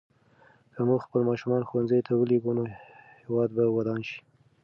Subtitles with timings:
[0.73, 2.63] که موږ خپل ماشومان ښوونځي ته ولېږو نو
[3.23, 4.19] هېواد به ودان شي.